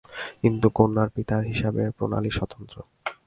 কিন্তু 0.41 0.67
কন্যার 0.69 1.09
পিতার 1.09 1.43
হিসাবের 1.43 1.89
প্রণালী 1.91 2.31
স্বতন্ত্র। 2.37 2.75